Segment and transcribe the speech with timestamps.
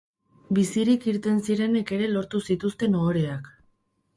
[0.57, 3.53] Bizirik irten zirenek ere lortu zituzten ohoreak.